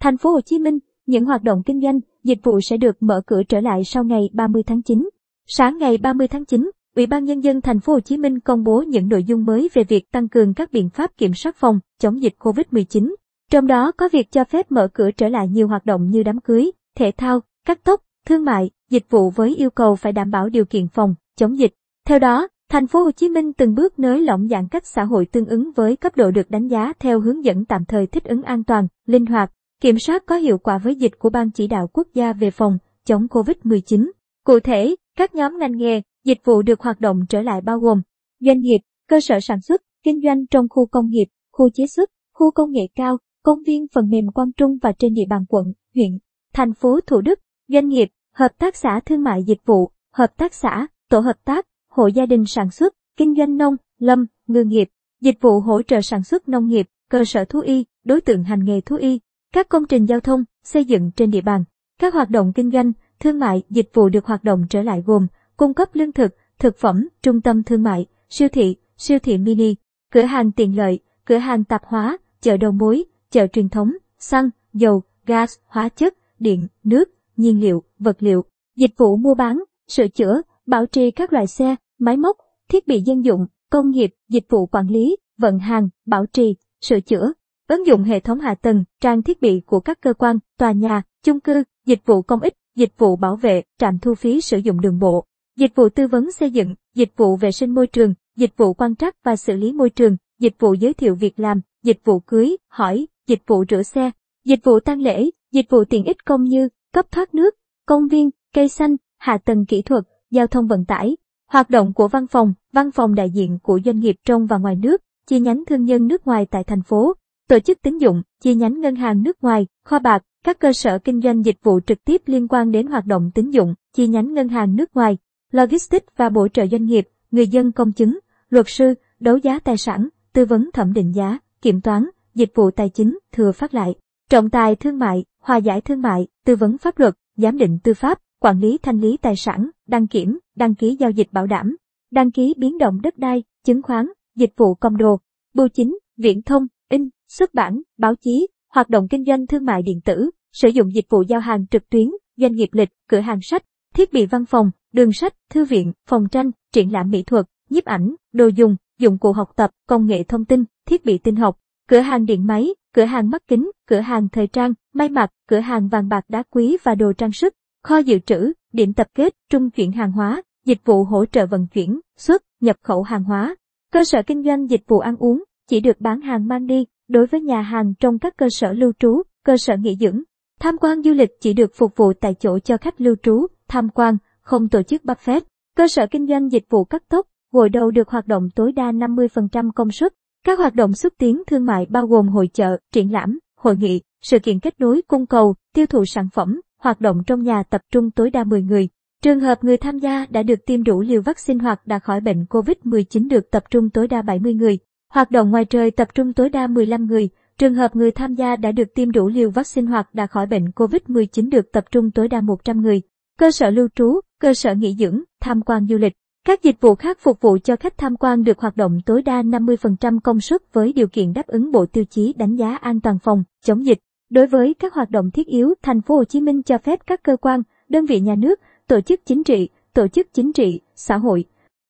Thành 0.00 0.16
phố 0.16 0.30
Hồ 0.30 0.40
Chí 0.40 0.58
Minh, 0.58 0.78
những 1.06 1.24
hoạt 1.24 1.42
động 1.42 1.62
kinh 1.66 1.80
doanh, 1.80 2.00
dịch 2.24 2.38
vụ 2.42 2.60
sẽ 2.60 2.76
được 2.76 3.02
mở 3.02 3.22
cửa 3.26 3.42
trở 3.42 3.60
lại 3.60 3.84
sau 3.84 4.04
ngày 4.04 4.30
30 4.32 4.62
tháng 4.62 4.82
9. 4.82 5.08
Sáng 5.46 5.78
ngày 5.78 5.98
30 5.98 6.28
tháng 6.28 6.44
9, 6.44 6.70
Ủy 6.96 7.06
ban 7.06 7.24
nhân 7.24 7.40
dân 7.40 7.60
thành 7.60 7.80
phố 7.80 7.92
Hồ 7.92 8.00
Chí 8.00 8.16
Minh 8.16 8.40
công 8.40 8.64
bố 8.64 8.82
những 8.82 9.08
nội 9.08 9.24
dung 9.24 9.44
mới 9.44 9.68
về 9.74 9.84
việc 9.84 10.10
tăng 10.12 10.28
cường 10.28 10.54
các 10.54 10.72
biện 10.72 10.90
pháp 10.90 11.16
kiểm 11.16 11.34
soát 11.34 11.56
phòng 11.56 11.80
chống 11.98 12.22
dịch 12.22 12.34
COVID-19. 12.38 13.14
Trong 13.50 13.66
đó 13.66 13.92
có 13.92 14.08
việc 14.12 14.32
cho 14.32 14.44
phép 14.44 14.72
mở 14.72 14.88
cửa 14.92 15.10
trở 15.10 15.28
lại 15.28 15.48
nhiều 15.48 15.68
hoạt 15.68 15.86
động 15.86 16.10
như 16.10 16.22
đám 16.22 16.40
cưới, 16.40 16.70
thể 16.96 17.12
thao, 17.16 17.40
cắt 17.66 17.80
tóc, 17.84 18.02
thương 18.26 18.44
mại, 18.44 18.70
dịch 18.90 19.06
vụ 19.10 19.30
với 19.30 19.56
yêu 19.56 19.70
cầu 19.70 19.96
phải 19.96 20.12
đảm 20.12 20.30
bảo 20.30 20.48
điều 20.48 20.64
kiện 20.64 20.88
phòng 20.88 21.14
chống 21.36 21.58
dịch. 21.58 21.74
Theo 22.06 22.18
đó, 22.18 22.48
thành 22.70 22.86
phố 22.86 23.02
Hồ 23.02 23.10
Chí 23.10 23.28
Minh 23.28 23.52
từng 23.52 23.74
bước 23.74 23.98
nới 23.98 24.20
lỏng 24.20 24.48
giãn 24.48 24.68
cách 24.68 24.86
xã 24.86 25.04
hội 25.04 25.26
tương 25.26 25.46
ứng 25.46 25.72
với 25.72 25.96
cấp 25.96 26.16
độ 26.16 26.30
được 26.30 26.50
đánh 26.50 26.68
giá 26.68 26.92
theo 26.98 27.20
hướng 27.20 27.44
dẫn 27.44 27.64
tạm 27.64 27.84
thời 27.84 28.06
thích 28.06 28.24
ứng 28.24 28.42
an 28.42 28.64
toàn, 28.64 28.88
linh 29.06 29.26
hoạt, 29.26 29.52
kiểm 29.80 29.98
soát 29.98 30.22
có 30.26 30.36
hiệu 30.36 30.58
quả 30.58 30.78
với 30.78 30.94
dịch 30.94 31.18
của 31.18 31.30
Ban 31.30 31.50
chỉ 31.50 31.66
đạo 31.66 31.86
quốc 31.92 32.08
gia 32.14 32.32
về 32.32 32.50
phòng 32.50 32.78
chống 33.04 33.26
COVID-19. 33.26 34.10
Cụ 34.44 34.60
thể, 34.60 34.94
các 35.16 35.34
nhóm 35.34 35.58
ngành 35.58 35.76
nghề, 35.76 36.02
dịch 36.24 36.38
vụ 36.44 36.62
được 36.62 36.80
hoạt 36.80 37.00
động 37.00 37.20
trở 37.28 37.42
lại 37.42 37.60
bao 37.60 37.78
gồm 37.78 38.02
doanh 38.40 38.60
nghiệp, 38.60 38.78
cơ 39.08 39.20
sở 39.20 39.40
sản 39.42 39.60
xuất, 39.60 39.82
kinh 40.02 40.20
doanh 40.20 40.46
trong 40.46 40.66
khu 40.70 40.86
công 40.86 41.08
nghiệp, 41.08 41.26
khu 41.52 41.70
chế 41.74 41.86
xuất, 41.86 42.10
khu 42.34 42.50
công 42.50 42.70
nghệ 42.72 42.82
cao, 42.94 43.18
công 43.42 43.58
viên 43.66 43.86
phần 43.94 44.10
mềm 44.10 44.24
Quang 44.34 44.52
Trung 44.52 44.78
và 44.82 44.92
trên 44.92 45.14
địa 45.14 45.26
bàn 45.30 45.44
quận, 45.48 45.72
huyện, 45.94 46.18
thành 46.52 46.74
phố 46.74 47.00
Thủ 47.06 47.20
Đức, 47.20 47.40
doanh 47.68 47.88
nghiệp, 47.88 48.08
hợp 48.34 48.58
tác 48.58 48.76
xã 48.76 49.00
thương 49.06 49.22
mại 49.22 49.42
dịch 49.44 49.60
vụ, 49.66 49.90
hợp 50.12 50.36
tác 50.36 50.54
xã, 50.54 50.86
tổ 51.08 51.20
hợp 51.20 51.44
tác, 51.44 51.66
hộ 51.90 52.06
gia 52.06 52.26
đình 52.26 52.44
sản 52.46 52.70
xuất, 52.70 52.94
kinh 53.16 53.34
doanh 53.34 53.56
nông, 53.56 53.76
lâm, 53.98 54.26
ngư 54.46 54.64
nghiệp, 54.64 54.88
dịch 55.20 55.40
vụ 55.40 55.60
hỗ 55.60 55.82
trợ 55.82 56.00
sản 56.00 56.24
xuất 56.24 56.48
nông 56.48 56.66
nghiệp, 56.66 56.86
cơ 57.10 57.24
sở 57.24 57.44
thú 57.44 57.60
y, 57.60 57.84
đối 58.04 58.20
tượng 58.20 58.44
hành 58.44 58.64
nghề 58.64 58.80
thú 58.80 58.96
y, 58.96 59.20
các 59.52 59.68
công 59.68 59.86
trình 59.86 60.06
giao 60.06 60.20
thông, 60.20 60.44
xây 60.64 60.84
dựng 60.84 61.10
trên 61.16 61.30
địa 61.30 61.40
bàn, 61.40 61.64
các 61.98 62.14
hoạt 62.14 62.30
động 62.30 62.52
kinh 62.52 62.70
doanh, 62.70 62.92
thương 63.20 63.38
mại, 63.38 63.62
dịch 63.70 63.90
vụ 63.94 64.08
được 64.08 64.26
hoạt 64.26 64.44
động 64.44 64.66
trở 64.70 64.82
lại 64.82 65.02
gồm 65.06 65.26
cung 65.56 65.74
cấp 65.74 65.88
lương 65.92 66.12
thực, 66.12 66.36
thực 66.58 66.78
phẩm, 66.78 67.08
trung 67.22 67.40
tâm 67.40 67.62
thương 67.62 67.82
mại, 67.82 68.06
siêu 68.28 68.48
thị, 68.48 68.76
siêu 68.96 69.18
thị 69.18 69.38
mini, 69.38 69.74
cửa 70.12 70.22
hàng 70.22 70.52
tiện 70.52 70.76
lợi, 70.76 71.00
cửa 71.24 71.36
hàng 71.36 71.64
tạp 71.64 71.82
hóa, 71.84 72.18
chợ 72.40 72.56
đầu 72.56 72.72
mối, 72.72 73.04
chợ 73.30 73.46
truyền 73.46 73.68
thống, 73.68 73.92
xăng, 74.18 74.50
dầu, 74.72 75.02
gas, 75.26 75.54
hóa 75.66 75.88
chất, 75.88 76.14
điện, 76.38 76.66
nước, 76.84 77.10
nhiên 77.36 77.60
liệu, 77.60 77.82
vật 77.98 78.16
liệu, 78.22 78.44
dịch 78.76 78.90
vụ 78.96 79.16
mua 79.16 79.34
bán, 79.34 79.64
sửa 79.88 80.08
chữa, 80.08 80.42
bảo 80.66 80.86
trì 80.86 81.10
các 81.10 81.32
loại 81.32 81.46
xe, 81.46 81.76
máy 81.98 82.16
móc, 82.16 82.36
thiết 82.68 82.86
bị 82.86 83.00
dân 83.00 83.24
dụng, 83.24 83.46
công 83.70 83.90
nghiệp, 83.90 84.10
dịch 84.28 84.44
vụ 84.48 84.66
quản 84.66 84.88
lý, 84.88 85.16
vận 85.38 85.58
hàng, 85.58 85.88
bảo 86.06 86.26
trì, 86.26 86.54
sửa 86.80 87.00
chữa, 87.00 87.32
ứng 87.70 87.86
dụng 87.86 88.02
hệ 88.02 88.20
thống 88.20 88.40
hạ 88.40 88.54
tầng, 88.54 88.84
trang 89.00 89.22
thiết 89.22 89.42
bị 89.42 89.62
của 89.66 89.80
các 89.80 90.00
cơ 90.00 90.12
quan, 90.14 90.38
tòa 90.58 90.72
nhà, 90.72 91.02
chung 91.24 91.40
cư, 91.40 91.64
dịch 91.86 92.00
vụ 92.06 92.22
công 92.22 92.40
ích, 92.40 92.54
dịch 92.76 92.92
vụ 92.98 93.16
bảo 93.16 93.36
vệ, 93.36 93.62
trạm 93.78 93.98
thu 93.98 94.14
phí 94.14 94.40
sử 94.40 94.58
dụng 94.58 94.80
đường 94.80 94.98
bộ, 94.98 95.24
dịch 95.56 95.74
vụ 95.74 95.88
tư 95.88 96.06
vấn 96.06 96.32
xây 96.32 96.50
dựng, 96.50 96.74
dịch 96.94 97.12
vụ 97.16 97.36
vệ 97.36 97.52
sinh 97.52 97.74
môi 97.74 97.86
trường, 97.86 98.14
dịch 98.36 98.56
vụ 98.56 98.74
quan 98.74 98.96
trắc 98.96 99.16
và 99.24 99.36
xử 99.36 99.56
lý 99.56 99.72
môi 99.72 99.90
trường, 99.90 100.16
dịch 100.38 100.54
vụ 100.58 100.74
giới 100.74 100.94
thiệu 100.94 101.14
việc 101.14 101.40
làm, 101.40 101.60
dịch 101.82 102.00
vụ 102.04 102.20
cưới, 102.20 102.56
hỏi, 102.68 103.06
dịch 103.26 103.42
vụ 103.46 103.64
rửa 103.70 103.82
xe, 103.82 104.10
dịch 104.44 104.64
vụ 104.64 104.80
tang 104.80 105.00
lễ, 105.00 105.30
dịch 105.52 105.70
vụ 105.70 105.84
tiện 105.84 106.04
ích 106.04 106.24
công 106.24 106.44
như 106.44 106.68
cấp 106.92 107.06
thoát 107.10 107.34
nước, 107.34 107.54
công 107.86 108.08
viên, 108.08 108.30
cây 108.54 108.68
xanh, 108.68 108.96
hạ 109.18 109.38
tầng 109.38 109.66
kỹ 109.66 109.82
thuật, 109.82 110.04
giao 110.30 110.46
thông 110.46 110.66
vận 110.66 110.84
tải, 110.84 111.16
hoạt 111.48 111.70
động 111.70 111.92
của 111.92 112.08
văn 112.08 112.26
phòng, 112.26 112.54
văn 112.72 112.90
phòng 112.90 113.14
đại 113.14 113.30
diện 113.30 113.58
của 113.62 113.80
doanh 113.84 113.98
nghiệp 113.98 114.16
trong 114.24 114.46
và 114.46 114.58
ngoài 114.58 114.76
nước, 114.76 115.02
chi 115.26 115.40
nhánh 115.40 115.64
thương 115.64 115.84
nhân 115.84 116.06
nước 116.06 116.26
ngoài 116.26 116.46
tại 116.50 116.64
thành 116.64 116.82
phố, 116.82 117.14
tổ 117.50 117.58
chức 117.58 117.82
tín 117.82 117.98
dụng, 117.98 118.22
chi 118.40 118.54
nhánh 118.54 118.80
ngân 118.80 118.96
hàng 118.96 119.22
nước 119.22 119.44
ngoài, 119.44 119.66
kho 119.84 119.98
bạc, 119.98 120.22
các 120.44 120.58
cơ 120.58 120.72
sở 120.72 120.98
kinh 120.98 121.20
doanh 121.20 121.44
dịch 121.44 121.56
vụ 121.62 121.80
trực 121.86 122.04
tiếp 122.04 122.22
liên 122.26 122.48
quan 122.48 122.72
đến 122.72 122.86
hoạt 122.86 123.06
động 123.06 123.30
tín 123.34 123.50
dụng, 123.50 123.74
chi 123.92 124.06
nhánh 124.06 124.34
ngân 124.34 124.48
hàng 124.48 124.76
nước 124.76 124.96
ngoài, 124.96 125.18
logistics 125.50 126.06
và 126.16 126.28
bổ 126.28 126.48
trợ 126.48 126.66
doanh 126.66 126.84
nghiệp, 126.84 127.08
người 127.30 127.46
dân 127.46 127.72
công 127.72 127.92
chứng, 127.92 128.18
luật 128.50 128.66
sư, 128.68 128.94
đấu 129.20 129.36
giá 129.36 129.58
tài 129.58 129.76
sản, 129.76 130.08
tư 130.32 130.44
vấn 130.44 130.70
thẩm 130.72 130.92
định 130.92 131.14
giá, 131.14 131.38
kiểm 131.62 131.80
toán, 131.80 132.06
dịch 132.34 132.52
vụ 132.54 132.70
tài 132.70 132.88
chính, 132.88 133.18
thừa 133.32 133.52
phát 133.52 133.74
lại, 133.74 133.94
trọng 134.28 134.50
tài 134.50 134.76
thương 134.76 134.98
mại, 134.98 135.24
hòa 135.40 135.56
giải 135.56 135.80
thương 135.80 136.02
mại, 136.02 136.26
tư 136.44 136.56
vấn 136.56 136.78
pháp 136.78 136.98
luật, 136.98 137.14
giám 137.36 137.58
định 137.58 137.78
tư 137.84 137.94
pháp, 137.94 138.18
quản 138.40 138.60
lý 138.60 138.78
thanh 138.78 139.00
lý 139.00 139.16
tài 139.16 139.36
sản, 139.36 139.70
đăng 139.86 140.06
kiểm, 140.06 140.38
đăng 140.56 140.74
ký 140.74 140.96
giao 141.00 141.10
dịch 141.10 141.28
bảo 141.32 141.46
đảm, 141.46 141.76
đăng 142.10 142.30
ký 142.30 142.54
biến 142.58 142.78
động 142.78 143.00
đất 143.02 143.18
đai, 143.18 143.42
chứng 143.64 143.82
khoán, 143.82 144.06
dịch 144.36 144.52
vụ 144.56 144.74
công 144.74 144.96
đồ, 144.96 145.20
bưu 145.54 145.68
chính, 145.68 145.98
viễn 146.16 146.42
thông, 146.42 146.66
in, 146.88 147.08
xuất 147.30 147.54
bản, 147.54 147.82
báo 147.98 148.14
chí, 148.14 148.46
hoạt 148.74 148.88
động 148.88 149.08
kinh 149.08 149.24
doanh 149.24 149.46
thương 149.46 149.64
mại 149.64 149.82
điện 149.82 150.00
tử, 150.04 150.30
sử 150.52 150.68
dụng 150.68 150.94
dịch 150.94 151.06
vụ 151.10 151.22
giao 151.22 151.40
hàng 151.40 151.66
trực 151.66 151.90
tuyến, 151.90 152.10
doanh 152.36 152.52
nghiệp 152.52 152.68
lịch, 152.72 152.88
cửa 153.08 153.20
hàng 153.20 153.38
sách, 153.42 153.62
thiết 153.94 154.12
bị 154.12 154.26
văn 154.26 154.44
phòng, 154.44 154.70
đường 154.92 155.12
sách, 155.12 155.34
thư 155.50 155.64
viện, 155.64 155.92
phòng 156.06 156.28
tranh, 156.28 156.50
triển 156.72 156.92
lãm 156.92 157.10
mỹ 157.10 157.22
thuật, 157.22 157.46
nhiếp 157.70 157.84
ảnh, 157.84 158.14
đồ 158.32 158.46
dùng, 158.46 158.76
dụng 158.98 159.18
cụ 159.18 159.32
học 159.32 159.50
tập, 159.56 159.70
công 159.86 160.06
nghệ 160.06 160.22
thông 160.22 160.44
tin, 160.44 160.64
thiết 160.86 161.04
bị 161.04 161.18
tin 161.18 161.36
học, 161.36 161.58
cửa 161.88 162.00
hàng 162.00 162.26
điện 162.26 162.46
máy, 162.46 162.74
cửa 162.94 163.04
hàng 163.04 163.30
mắt 163.30 163.42
kính, 163.48 163.70
cửa 163.86 164.00
hàng 164.00 164.28
thời 164.28 164.46
trang, 164.46 164.74
may 164.94 165.08
mặc, 165.08 165.30
cửa 165.48 165.60
hàng 165.60 165.88
vàng 165.88 166.08
bạc 166.08 166.24
đá 166.28 166.42
quý 166.50 166.76
và 166.82 166.94
đồ 166.94 167.12
trang 167.12 167.32
sức, 167.32 167.54
kho 167.82 167.98
dự 167.98 168.18
trữ, 168.18 168.52
điểm 168.72 168.92
tập 168.92 169.06
kết, 169.14 169.34
trung 169.50 169.70
chuyển 169.70 169.92
hàng 169.92 170.12
hóa, 170.12 170.42
dịch 170.64 170.84
vụ 170.84 171.04
hỗ 171.04 171.26
trợ 171.26 171.46
vận 171.46 171.66
chuyển, 171.66 172.00
xuất, 172.16 172.42
nhập 172.60 172.76
khẩu 172.82 173.02
hàng 173.02 173.24
hóa. 173.24 173.56
Cơ 173.92 174.04
sở 174.04 174.22
kinh 174.26 174.42
doanh 174.42 174.70
dịch 174.70 174.82
vụ 174.88 174.98
ăn 174.98 175.16
uống 175.16 175.44
chỉ 175.68 175.80
được 175.80 176.00
bán 176.00 176.20
hàng 176.20 176.48
mang 176.48 176.66
đi 176.66 176.84
đối 177.10 177.26
với 177.26 177.40
nhà 177.40 177.60
hàng 177.60 177.94
trong 178.00 178.18
các 178.18 178.36
cơ 178.36 178.46
sở 178.50 178.72
lưu 178.72 178.92
trú, 178.98 179.22
cơ 179.44 179.56
sở 179.56 179.74
nghỉ 179.76 179.96
dưỡng. 180.00 180.22
Tham 180.60 180.76
quan 180.78 181.02
du 181.02 181.12
lịch 181.12 181.30
chỉ 181.40 181.52
được 181.52 181.70
phục 181.74 181.96
vụ 181.96 182.12
tại 182.20 182.34
chỗ 182.34 182.58
cho 182.58 182.76
khách 182.76 183.00
lưu 183.00 183.14
trú, 183.22 183.46
tham 183.68 183.88
quan, 183.88 184.16
không 184.42 184.68
tổ 184.68 184.82
chức 184.82 185.02
buffet. 185.04 185.40
Cơ 185.76 185.88
sở 185.88 186.06
kinh 186.10 186.26
doanh 186.26 186.52
dịch 186.52 186.64
vụ 186.70 186.84
cắt 186.84 187.02
tóc, 187.08 187.26
gội 187.52 187.68
đầu 187.68 187.90
được 187.90 188.08
hoạt 188.08 188.26
động 188.26 188.48
tối 188.54 188.72
đa 188.72 188.92
50% 188.92 189.70
công 189.74 189.90
suất. 189.90 190.12
Các 190.46 190.58
hoạt 190.58 190.74
động 190.74 190.92
xúc 190.92 191.12
tiến 191.18 191.42
thương 191.46 191.66
mại 191.66 191.86
bao 191.86 192.06
gồm 192.06 192.28
hội 192.28 192.48
chợ, 192.52 192.76
triển 192.92 193.12
lãm, 193.12 193.38
hội 193.56 193.76
nghị, 193.76 194.00
sự 194.22 194.38
kiện 194.38 194.60
kết 194.60 194.80
nối 194.80 195.02
cung 195.08 195.26
cầu, 195.26 195.54
tiêu 195.74 195.86
thụ 195.86 196.04
sản 196.04 196.28
phẩm, 196.34 196.60
hoạt 196.78 197.00
động 197.00 197.22
trong 197.26 197.42
nhà 197.42 197.62
tập 197.70 197.80
trung 197.92 198.10
tối 198.10 198.30
đa 198.30 198.44
10 198.44 198.62
người. 198.62 198.88
Trường 199.22 199.40
hợp 199.40 199.64
người 199.64 199.76
tham 199.76 199.98
gia 199.98 200.26
đã 200.26 200.42
được 200.42 200.66
tiêm 200.66 200.84
đủ 200.84 201.00
liều 201.00 201.22
vaccine 201.22 201.62
hoặc 201.62 201.86
đã 201.86 201.98
khỏi 201.98 202.20
bệnh 202.20 202.44
COVID-19 202.44 203.28
được 203.28 203.50
tập 203.50 203.64
trung 203.70 203.90
tối 203.90 204.08
đa 204.08 204.22
70 204.22 204.54
người. 204.54 204.78
Hoạt 205.10 205.30
động 205.30 205.50
ngoài 205.50 205.64
trời 205.64 205.90
tập 205.90 206.08
trung 206.14 206.32
tối 206.32 206.48
đa 206.48 206.66
15 206.66 207.06
người. 207.06 207.28
Trường 207.58 207.74
hợp 207.74 207.96
người 207.96 208.10
tham 208.10 208.34
gia 208.34 208.56
đã 208.56 208.72
được 208.72 208.94
tiêm 208.94 209.10
đủ 209.10 209.28
liều 209.28 209.50
vaccine 209.50 209.90
hoặc 209.90 210.14
đã 210.14 210.26
khỏi 210.26 210.46
bệnh 210.46 210.64
COVID-19 210.64 211.50
được 211.50 211.72
tập 211.72 211.84
trung 211.90 212.10
tối 212.10 212.28
đa 212.28 212.40
100 212.40 212.82
người. 212.82 213.02
Cơ 213.38 213.50
sở 213.50 213.70
lưu 213.70 213.88
trú, 213.94 214.20
cơ 214.40 214.54
sở 214.54 214.74
nghỉ 214.74 214.96
dưỡng, 214.98 215.22
tham 215.40 215.62
quan 215.62 215.86
du 215.86 215.98
lịch. 215.98 216.12
Các 216.46 216.62
dịch 216.62 216.80
vụ 216.80 216.94
khác 216.94 217.18
phục 217.20 217.40
vụ 217.40 217.58
cho 217.64 217.76
khách 217.76 217.98
tham 217.98 218.16
quan 218.16 218.44
được 218.44 218.58
hoạt 218.58 218.76
động 218.76 218.98
tối 219.06 219.22
đa 219.22 219.42
50% 219.42 220.20
công 220.20 220.40
suất 220.40 220.72
với 220.72 220.92
điều 220.92 221.06
kiện 221.06 221.32
đáp 221.32 221.46
ứng 221.46 221.72
bộ 221.72 221.86
tiêu 221.86 222.04
chí 222.04 222.32
đánh 222.32 222.56
giá 222.56 222.76
an 222.76 223.00
toàn 223.00 223.18
phòng, 223.18 223.44
chống 223.64 223.86
dịch. 223.86 223.98
Đối 224.30 224.46
với 224.46 224.74
các 224.74 224.94
hoạt 224.94 225.10
động 225.10 225.30
thiết 225.30 225.46
yếu, 225.46 225.74
thành 225.82 226.02
phố 226.02 226.16
Hồ 226.16 226.24
Chí 226.24 226.40
Minh 226.40 226.62
cho 226.62 226.78
phép 226.78 227.00
các 227.06 227.22
cơ 227.22 227.36
quan, 227.36 227.62
đơn 227.88 228.06
vị 228.06 228.20
nhà 228.20 228.34
nước, 228.34 228.60
tổ 228.86 229.00
chức 229.00 229.20
chính 229.26 229.44
trị, 229.44 229.68
tổ 229.94 230.08
chức 230.08 230.26
chính 230.32 230.52
trị, 230.52 230.80
xã 230.94 231.16
hội, 231.16 231.44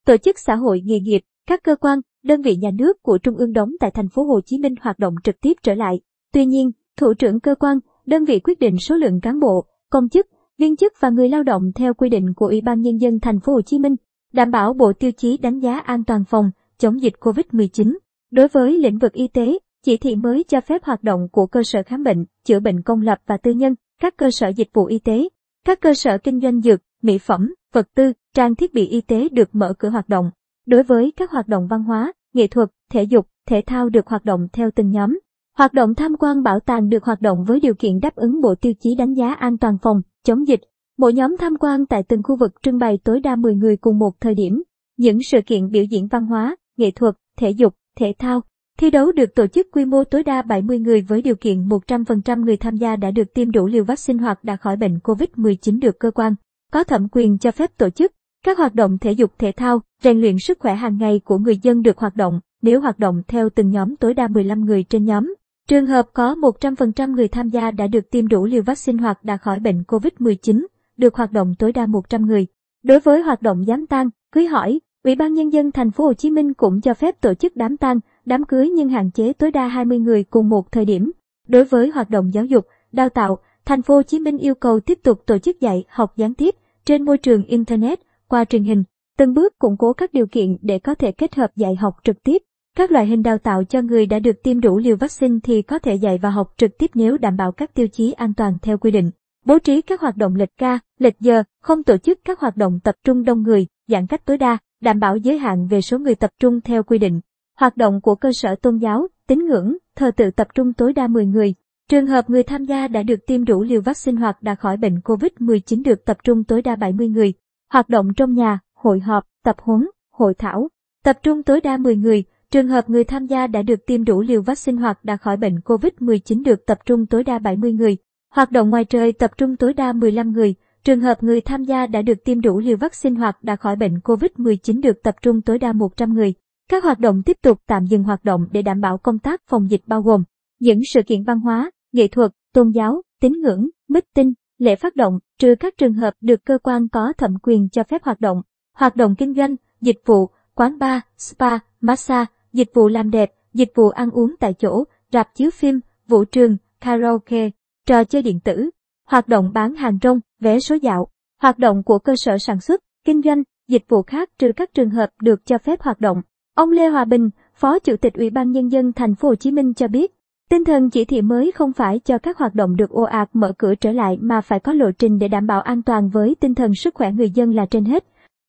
tổ 0.07 0.17
chức 0.17 0.39
xã 0.39 0.55
hội 0.55 0.83
nghề 0.85 1.01
nghiệp, 1.01 1.21
các 1.47 1.63
cơ 1.63 1.77
quan, 1.77 2.01
đơn 2.23 2.43
vị 2.43 2.57
nhà 2.57 2.71
nước 2.79 3.03
của 3.03 3.19
trung 3.19 3.37
ương 3.37 3.53
đóng 3.53 3.71
tại 3.81 3.91
thành 3.91 4.09
phố 4.09 4.23
Hồ 4.23 4.41
Chí 4.45 4.59
Minh 4.59 4.75
hoạt 4.81 4.99
động 4.99 5.15
trực 5.25 5.41
tiếp 5.41 5.53
trở 5.63 5.75
lại. 5.75 6.01
Tuy 6.33 6.47
nhiên, 6.47 6.71
thủ 6.97 7.15
trưởng 7.15 7.41
cơ 7.41 7.55
quan, 7.55 7.79
đơn 8.07 8.25
vị 8.25 8.41
quyết 8.41 8.59
định 8.59 8.77
số 8.79 8.97
lượng 8.97 9.21
cán 9.21 9.41
bộ, 9.41 9.65
công 9.91 10.09
chức, 10.09 10.27
viên 10.59 10.77
chức 10.77 10.93
và 11.01 11.11
người 11.11 11.29
lao 11.29 11.43
động 11.43 11.63
theo 11.75 11.95
quy 11.95 12.09
định 12.09 12.35
của 12.37 12.47
Ủy 12.47 12.61
ban 12.61 12.81
nhân 12.81 12.97
dân 12.97 13.21
thành 13.21 13.41
phố 13.41 13.53
Hồ 13.53 13.61
Chí 13.63 13.79
Minh, 13.79 13.97
đảm 14.33 14.51
bảo 14.51 14.73
bộ 14.73 14.93
tiêu 14.93 15.13
chí 15.13 15.37
đánh 15.37 15.59
giá 15.59 15.79
an 15.79 16.05
toàn 16.05 16.25
phòng 16.25 16.51
chống 16.79 17.03
dịch 17.03 17.15
COVID-19. 17.21 17.97
Đối 18.31 18.49
với 18.49 18.79
lĩnh 18.79 18.99
vực 18.99 19.13
y 19.13 19.29
tế, 19.29 19.59
chỉ 19.85 19.97
thị 19.97 20.17
mới 20.17 20.45
cho 20.49 20.61
phép 20.61 20.85
hoạt 20.85 21.03
động 21.03 21.29
của 21.33 21.47
cơ 21.47 21.63
sở 21.63 21.83
khám 21.83 22.03
bệnh, 22.03 22.25
chữa 22.45 22.61
bệnh 22.61 22.83
công 22.83 23.01
lập 23.01 23.19
và 23.27 23.37
tư 23.37 23.51
nhân, 23.51 23.75
các 24.01 24.17
cơ 24.17 24.31
sở 24.31 24.49
dịch 24.49 24.69
vụ 24.73 24.87
y 24.87 24.99
tế, 24.99 25.29
các 25.65 25.81
cơ 25.81 25.95
sở 25.95 26.19
kinh 26.19 26.41
doanh 26.41 26.61
dược, 26.61 26.81
mỹ 27.03 27.19
phẩm, 27.19 27.55
vật 27.73 27.89
tư, 27.95 28.13
trang 28.35 28.55
thiết 28.55 28.75
bị 28.75 28.87
y 28.87 29.01
tế 29.01 29.29
được 29.29 29.49
mở 29.53 29.75
cửa 29.79 29.89
hoạt 29.89 30.09
động. 30.09 30.31
Đối 30.71 30.83
với 30.83 31.13
các 31.17 31.31
hoạt 31.31 31.49
động 31.49 31.67
văn 31.67 31.83
hóa, 31.85 32.13
nghệ 32.35 32.47
thuật, 32.47 32.69
thể 32.91 33.03
dục, 33.03 33.27
thể 33.47 33.63
thao 33.67 33.89
được 33.89 34.07
hoạt 34.07 34.25
động 34.25 34.49
theo 34.53 34.71
từng 34.75 34.91
nhóm. 34.91 35.19
Hoạt 35.57 35.73
động 35.73 35.95
tham 35.95 36.17
quan 36.17 36.43
bảo 36.43 36.61
tàng 36.61 36.89
được 36.89 37.05
hoạt 37.05 37.21
động 37.21 37.45
với 37.45 37.61
điều 37.61 37.75
kiện 37.75 38.01
đáp 38.01 38.15
ứng 38.15 38.41
bộ 38.41 38.55
tiêu 38.55 38.73
chí 38.81 38.95
đánh 38.95 39.15
giá 39.15 39.35
an 39.35 39.59
toàn 39.59 39.79
phòng, 39.83 40.03
chống 40.25 40.49
dịch. 40.49 40.61
Mỗi 40.99 41.13
nhóm 41.13 41.37
tham 41.37 41.57
quan 41.61 41.87
tại 41.87 42.03
từng 42.03 42.23
khu 42.23 42.37
vực 42.37 42.53
trưng 42.63 42.79
bày 42.79 42.99
tối 43.05 43.21
đa 43.21 43.37
10 43.37 43.55
người 43.55 43.77
cùng 43.77 43.99
một 43.99 44.21
thời 44.21 44.35
điểm. 44.35 44.63
Những 44.97 45.23
sự 45.23 45.41
kiện 45.47 45.71
biểu 45.71 45.85
diễn 45.85 46.07
văn 46.07 46.27
hóa, 46.27 46.57
nghệ 46.77 46.91
thuật, 46.91 47.15
thể 47.39 47.51
dục, 47.51 47.75
thể 47.97 48.13
thao, 48.19 48.41
Thi 48.79 48.91
đấu 48.91 49.13
được 49.13 49.35
tổ 49.35 49.47
chức 49.47 49.67
quy 49.73 49.85
mô 49.85 50.05
tối 50.05 50.23
đa 50.23 50.43
70 50.43 50.79
người 50.79 51.03
với 51.03 51.23
điều 51.23 51.35
kiện 51.35 51.69
100% 51.69 52.45
người 52.45 52.57
tham 52.57 52.77
gia 52.77 52.97
đã 52.97 53.11
được 53.11 53.35
tiêm 53.35 53.51
đủ 53.51 53.67
liều 53.67 53.85
vaccine 53.85 54.23
hoặc 54.23 54.45
đã 54.45 54.57
khỏi 54.57 54.77
bệnh 54.77 54.99
COVID-19 54.99 55.81
được 55.81 55.99
cơ 55.99 56.11
quan 56.11 56.35
có 56.73 56.85
thẩm 56.85 57.09
quyền 57.13 57.39
cho 57.39 57.51
phép 57.51 57.71
tổ 57.77 57.91
chức. 57.91 58.13
Các 58.45 58.59
hoạt 58.59 58.75
động 58.75 58.99
thể 58.99 59.13
dục 59.13 59.33
thể 59.39 59.53
thao, 59.53 59.83
rèn 60.03 60.21
luyện 60.21 60.39
sức 60.39 60.59
khỏe 60.59 60.75
hàng 60.75 60.99
ngày 60.99 61.21
của 61.25 61.39
người 61.39 61.57
dân 61.63 61.83
được 61.83 61.99
hoạt 61.99 62.17
động, 62.17 62.41
nếu 62.63 62.81
hoạt 62.81 62.99
động 62.99 63.23
theo 63.29 63.49
từng 63.55 63.71
nhóm 63.71 63.97
tối 63.97 64.15
đa 64.15 64.29
15 64.29 64.65
người 64.65 64.83
trên 64.83 65.05
nhóm. 65.05 65.35
Trường 65.69 65.87
hợp 65.87 66.07
có 66.13 66.35
100% 66.35 67.15
người 67.15 67.29
tham 67.29 67.49
gia 67.49 67.71
đã 67.71 67.87
được 67.87 68.11
tiêm 68.11 68.29
đủ 68.29 68.45
liều 68.45 68.63
vaccine 68.63 69.03
hoặc 69.03 69.25
đã 69.25 69.37
khỏi 69.37 69.61
bệnh 69.61 69.83
COVID-19, 69.83 70.67
được 70.97 71.15
hoạt 71.15 71.33
động 71.33 71.55
tối 71.59 71.73
đa 71.73 71.87
100 71.87 72.27
người. 72.27 72.47
Đối 72.83 73.01
với 73.01 73.23
hoạt 73.23 73.43
động 73.43 73.65
giám 73.67 73.87
tang, 73.87 74.11
cưới 74.33 74.47
hỏi, 74.47 74.81
Ủy 75.05 75.15
ban 75.15 75.35
nhân 75.35 75.53
dân 75.53 75.73
thành 75.73 75.91
phố 75.91 76.05
Hồ 76.05 76.13
Chí 76.13 76.31
Minh 76.31 76.55
cũng 76.55 76.81
cho 76.81 76.95
phép 76.95 77.21
tổ 77.21 77.35
chức 77.35 77.57
đám 77.57 77.77
tang, 77.77 78.01
đám 78.25 78.45
cưới 78.45 78.69
nhưng 78.69 78.89
hạn 78.89 79.11
chế 79.11 79.33
tối 79.33 79.51
đa 79.51 79.67
20 79.67 79.99
người 79.99 80.25
cùng 80.25 80.49
một 80.49 80.73
thời 80.73 80.85
điểm. 80.85 81.13
Đối 81.49 81.65
với 81.65 81.91
hoạt 81.91 82.11
động 82.11 82.35
giáo 82.35 82.45
dục, 82.45 82.67
đào 82.93 83.09
tạo, 83.09 83.39
thành 83.65 83.83
phố 83.83 83.95
Hồ 83.95 84.03
Chí 84.03 84.19
Minh 84.19 84.39
yêu 84.39 84.55
cầu 84.55 84.81
tiếp 84.81 84.99
tục 85.03 85.27
tổ 85.27 85.39
chức 85.39 85.61
dạy 85.61 85.85
học 85.89 86.17
gián 86.17 86.35
tiếp 86.35 86.55
trên 86.85 87.05
môi 87.05 87.19
trường 87.19 87.45
internet 87.45 88.01
qua 88.31 88.45
truyền 88.45 88.65
hình, 88.65 88.85
từng 89.19 89.35
bước 89.35 89.59
củng 89.59 89.77
cố 89.77 89.93
các 89.93 90.13
điều 90.13 90.27
kiện 90.27 90.57
để 90.63 90.79
có 90.79 90.95
thể 90.95 91.13
kết 91.13 91.35
hợp 91.35 91.57
dạy 91.57 91.75
học 91.75 91.97
trực 92.05 92.23
tiếp. 92.23 92.43
Các 92.77 92.91
loại 92.91 93.07
hình 93.07 93.23
đào 93.23 93.39
tạo 93.39 93.65
cho 93.65 93.83
người 93.83 94.07
đã 94.07 94.19
được 94.19 94.43
tiêm 94.43 94.61
đủ 94.61 94.79
liều 94.79 94.97
vaccine 94.97 95.39
thì 95.43 95.63
có 95.63 95.79
thể 95.79 95.95
dạy 95.95 96.19
và 96.23 96.31
học 96.31 96.53
trực 96.57 96.79
tiếp 96.79 96.91
nếu 96.95 97.19
đảm 97.19 97.37
bảo 97.37 97.53
các 97.53 97.75
tiêu 97.75 97.89
chí 97.89 98.13
an 98.13 98.35
toàn 98.35 98.55
theo 98.63 98.79
quy 98.79 98.91
định. 98.91 99.11
Bố 99.45 99.59
trí 99.59 99.83
các 99.83 100.01
hoạt 100.01 100.17
động 100.17 100.35
lịch 100.35 100.57
ca, 100.59 100.79
lịch 100.99 101.21
giờ, 101.21 101.43
không 101.63 101.83
tổ 101.83 101.97
chức 101.97 102.19
các 102.25 102.41
hoạt 102.41 102.57
động 102.57 102.81
tập 102.85 102.95
trung 103.05 103.25
đông 103.25 103.43
người, 103.43 103.67
giãn 103.89 104.07
cách 104.07 104.25
tối 104.25 104.39
đa, 104.39 104.59
đảm 104.81 105.01
bảo 105.01 105.17
giới 105.17 105.39
hạn 105.39 105.67
về 105.67 105.81
số 105.81 105.99
người 105.99 106.15
tập 106.15 106.31
trung 106.41 106.61
theo 106.61 106.83
quy 106.83 106.99
định. 106.99 107.21
Hoạt 107.59 107.77
động 107.77 108.01
của 108.01 108.15
cơ 108.15 108.33
sở 108.33 108.55
tôn 108.55 108.77
giáo, 108.79 109.07
tín 109.27 109.47
ngưỡng, 109.47 109.77
thờ 109.97 110.11
tự 110.17 110.31
tập 110.31 110.49
trung 110.55 110.73
tối 110.73 110.93
đa 110.93 111.07
10 111.07 111.27
người. 111.27 111.55
Trường 111.89 112.07
hợp 112.07 112.31
người 112.31 112.43
tham 112.43 112.65
gia 112.65 112.89
đã 112.89 113.03
được 113.03 113.27
tiêm 113.27 113.45
đủ 113.45 113.63
liều 113.63 113.81
vaccine 113.81 114.21
hoặc 114.21 114.43
đã 114.43 114.55
khỏi 114.55 114.77
bệnh 114.77 114.99
COVID-19 114.99 115.83
được 115.83 116.05
tập 116.05 116.17
trung 116.25 116.45
tối 116.45 116.63
đa 116.63 116.77
70 116.77 117.09
người. 117.09 117.33
Hoạt 117.73 117.89
động 117.89 118.15
trong 118.17 118.35
nhà, 118.35 118.59
hội 118.75 119.01
họp, 119.01 119.25
tập 119.45 119.57
huấn, 119.63 119.87
hội 120.13 120.35
thảo, 120.35 120.69
tập 121.05 121.19
trung 121.23 121.43
tối 121.43 121.61
đa 121.61 121.77
10 121.77 121.97
người. 121.97 122.25
Trường 122.51 122.69
hợp 122.69 122.91
người 122.91 123.05
tham 123.05 123.27
gia 123.27 123.47
đã 123.47 123.63
được 123.63 123.87
tiêm 123.87 124.05
đủ 124.05 124.21
liều 124.21 124.43
vaccine 124.43 124.81
hoặc 124.81 125.05
đã 125.05 125.17
khỏi 125.17 125.37
bệnh 125.37 125.57
COVID-19 125.65 126.43
được 126.45 126.67
tập 126.67 126.79
trung 126.87 127.07
tối 127.07 127.25
đa 127.25 127.39
70 127.39 127.73
người. 127.73 127.97
Hoạt 128.35 128.51
động 128.51 128.71
ngoài 128.71 128.85
trời 128.85 129.13
tập 129.13 129.31
trung 129.39 129.57
tối 129.57 129.75
đa 129.75 129.93
15 129.93 130.33
người. 130.33 130.55
Trường 130.85 131.01
hợp 131.01 131.23
người 131.23 131.41
tham 131.41 131.65
gia 131.65 131.87
đã 131.87 132.03
được 132.03 132.25
tiêm 132.25 132.41
đủ 132.41 132.59
liều 132.59 132.77
vaccine 132.77 133.19
hoặc 133.19 133.43
đã 133.43 133.57
khỏi 133.57 133.77
bệnh 133.77 133.95
COVID-19 133.95 134.81
được 134.81 135.03
tập 135.03 135.15
trung 135.23 135.43
tối 135.43 135.59
đa 135.59 135.73
100 135.73 136.15
người. 136.15 136.35
Các 136.71 136.85
hoạt 136.85 136.99
động 136.99 137.23
tiếp 137.23 137.37
tục 137.43 137.59
tạm 137.67 137.87
dừng 137.87 138.03
hoạt 138.03 138.25
động 138.25 138.47
để 138.53 138.63
đảm 138.63 138.81
bảo 138.81 138.99
công 138.99 139.19
tác 139.19 139.43
phòng 139.49 139.71
dịch 139.71 139.83
bao 139.87 140.03
gồm 140.03 140.25
những 140.61 140.81
sự 140.85 141.03
kiện 141.03 141.23
văn 141.25 141.41
hóa, 141.41 141.71
nghệ 141.93 142.09
thuật, 142.09 142.31
tôn 142.55 142.71
giáo, 142.71 143.03
tín 143.21 143.33
ngưỡng, 143.33 143.69
meeting, 143.89 144.33
lễ 144.61 144.77
phát 144.77 144.97
động, 144.97 145.19
trừ 145.39 145.55
các 145.61 145.79
trường 145.79 145.95
hợp 145.95 146.15
được 146.21 146.45
cơ 146.45 146.59
quan 146.59 146.89
có 146.89 147.13
thẩm 147.19 147.35
quyền 147.43 147.69
cho 147.69 147.83
phép 147.83 148.05
hoạt 148.05 148.21
động, 148.21 148.43
hoạt 148.73 148.97
động 148.97 149.15
kinh 149.15 149.35
doanh, 149.35 149.57
dịch 149.81 150.01
vụ, 150.07 150.31
quán 150.55 150.79
bar, 150.79 151.01
spa, 151.19 151.59
massage, 151.81 152.27
dịch 152.53 152.71
vụ 152.75 152.89
làm 152.89 153.11
đẹp, 153.11 153.33
dịch 153.55 153.73
vụ 153.75 153.89
ăn 153.89 154.11
uống 154.11 154.35
tại 154.41 154.55
chỗ, 154.55 154.85
rạp 155.13 155.35
chiếu 155.35 155.51
phim, 155.51 155.81
vũ 156.09 156.25
trường, 156.25 156.57
karaoke, 156.81 157.51
trò 157.87 158.05
chơi 158.05 158.23
điện 158.23 158.41
tử, 158.41 158.71
hoạt 159.07 159.29
động 159.29 159.51
bán 159.55 159.75
hàng 159.75 159.99
rong, 160.03 160.21
vé 160.41 160.61
số 160.61 160.75
dạo, 160.75 161.09
hoạt 161.41 161.59
động 161.59 161.83
của 161.83 161.99
cơ 161.99 162.13
sở 162.17 162.39
sản 162.39 162.61
xuất, 162.61 162.81
kinh 163.05 163.23
doanh, 163.23 163.43
dịch 163.69 163.85
vụ 163.89 164.03
khác 164.03 164.31
trừ 164.39 164.53
các 164.57 164.75
trường 164.75 164.91
hợp 164.91 165.11
được 165.23 165.47
cho 165.47 165.59
phép 165.59 165.83
hoạt 165.83 166.01
động. 166.01 166.23
Ông 166.55 166.71
Lê 166.71 166.89
Hòa 166.89 167.05
Bình, 167.05 167.31
Phó 167.55 167.79
Chủ 167.79 167.97
tịch 167.97 168.15
Ủy 168.15 168.31
ban 168.31 168.51
nhân 168.51 168.69
dân 168.69 168.93
thành 168.93 169.15
phố 169.15 169.29
Hồ 169.29 169.35
Chí 169.35 169.51
Minh 169.53 169.75
cho 169.75 169.89
biết, 169.89 170.15
tinh 170.51 170.65
thần 170.65 170.91
chỉ 170.91 171.05
thị 171.05 171.23
mới 171.23 171.53
không 171.53 171.73
phải 171.73 171.99
cho 171.99 172.19
các 172.19 172.39
hoạt 172.39 172.55
động 172.55 172.77
được 172.77 172.91
ồ 172.91 173.03
ạt 173.03 173.29
mở 173.33 173.53
cửa 173.59 173.75
trở 173.75 173.93
lại 173.93 174.19
mà 174.21 174.41
phải 174.41 174.61
có 174.61 174.73
lộ 174.73 174.91
trình 174.91 175.19
để 175.19 175.29
đảm 175.29 175.47
bảo 175.47 175.61
an 175.61 175.83
toàn 175.83 176.09
với 176.09 176.37
tinh 176.41 176.55
thần 176.55 176.75
sức 176.75 176.95
khỏe 176.95 177.13
người 177.13 177.31
dân 177.31 177.55
là 177.55 177.67
trên 177.67 177.85
hết. 177.85 178.05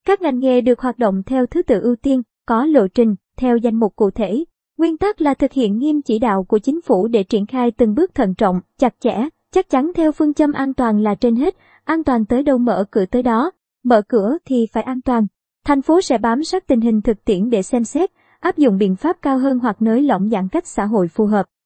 Các 0.05 0.21
ngành 0.21 0.39
nghề 0.39 0.61
được 0.61 0.79
hoạt 0.79 0.97
động 0.97 1.23
theo 1.25 1.45
thứ 1.45 1.61
tự 1.61 1.81
ưu 1.81 1.95
tiên, 1.95 2.21
có 2.45 2.65
lộ 2.65 2.87
trình, 2.87 3.15
theo 3.37 3.57
danh 3.57 3.75
mục 3.75 3.95
cụ 3.95 4.11
thể. 4.11 4.43
Nguyên 4.77 4.97
tắc 4.97 5.21
là 5.21 5.33
thực 5.33 5.51
hiện 5.51 5.77
nghiêm 5.77 6.01
chỉ 6.01 6.19
đạo 6.19 6.43
của 6.43 6.57
chính 6.59 6.81
phủ 6.81 7.07
để 7.07 7.23
triển 7.23 7.45
khai 7.45 7.71
từng 7.71 7.95
bước 7.95 8.15
thận 8.15 8.33
trọng, 8.35 8.61
chặt 8.77 8.95
chẽ, 8.99 9.27
chắc 9.51 9.69
chắn 9.69 9.91
theo 9.95 10.11
phương 10.11 10.33
châm 10.33 10.51
an 10.51 10.73
toàn 10.73 10.99
là 10.99 11.15
trên 11.15 11.35
hết, 11.35 11.55
an 11.83 12.03
toàn 12.03 12.25
tới 12.25 12.43
đâu 12.43 12.57
mở 12.57 12.85
cửa 12.91 13.05
tới 13.05 13.23
đó, 13.23 13.51
mở 13.83 14.01
cửa 14.07 14.37
thì 14.45 14.67
phải 14.73 14.83
an 14.83 15.01
toàn. 15.01 15.27
Thành 15.65 15.81
phố 15.81 16.01
sẽ 16.01 16.17
bám 16.17 16.43
sát 16.43 16.67
tình 16.67 16.81
hình 16.81 17.01
thực 17.01 17.25
tiễn 17.25 17.49
để 17.49 17.61
xem 17.61 17.83
xét, 17.83 18.11
áp 18.39 18.57
dụng 18.57 18.77
biện 18.77 18.95
pháp 18.95 19.17
cao 19.21 19.37
hơn 19.37 19.59
hoặc 19.59 19.81
nới 19.81 20.01
lỏng 20.01 20.29
giãn 20.29 20.47
cách 20.47 20.67
xã 20.67 20.85
hội 20.85 21.07
phù 21.07 21.25
hợp. 21.25 21.45